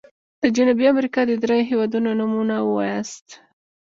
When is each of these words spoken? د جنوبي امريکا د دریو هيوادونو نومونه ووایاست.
د 0.41 0.43
جنوبي 0.55 0.85
امريکا 0.93 1.21
د 1.25 1.31
دریو 1.43 1.67
هيوادونو 1.69 2.09
نومونه 2.19 2.55
ووایاست. 2.61 3.27